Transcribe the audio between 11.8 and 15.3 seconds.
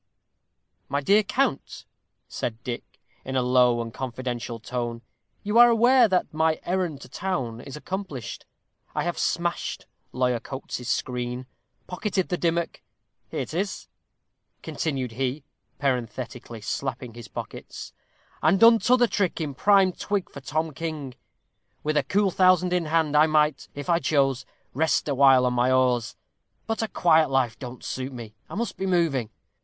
pocketed the dimmock here 'tis," continued